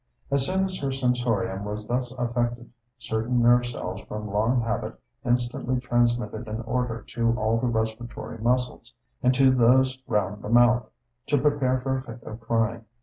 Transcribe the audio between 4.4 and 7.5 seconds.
habit instantly transmitted an order to